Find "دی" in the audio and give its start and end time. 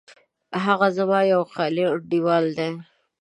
2.57-2.69